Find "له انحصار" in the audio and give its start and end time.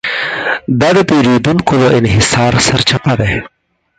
1.81-2.53